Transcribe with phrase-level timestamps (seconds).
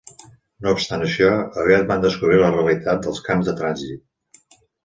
[0.67, 1.27] No obstant això,
[1.65, 4.55] aviat van descobrir la realitat dels camps de trànsit.